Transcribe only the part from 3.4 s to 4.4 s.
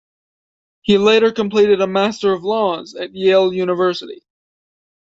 University.